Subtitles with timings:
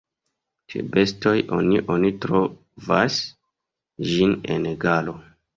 [0.73, 3.21] Ĉe bestoj oni oni trovas
[4.15, 5.17] ĝin en galo.